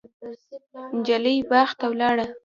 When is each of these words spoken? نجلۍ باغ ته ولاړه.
نجلۍ 0.95 1.37
باغ 1.49 1.69
ته 1.79 1.85
ولاړه. 1.91 2.25